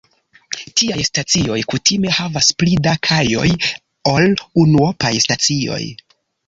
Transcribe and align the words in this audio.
Tiaj 0.79 1.03
stacioj 1.07 1.57
kutime 1.73 2.15
havas 2.21 2.51
pli 2.63 2.75
da 2.89 2.97
kajoj 3.11 3.47
ol 4.15 4.31
unuopaj 4.65 5.15
stacioj. 5.29 5.83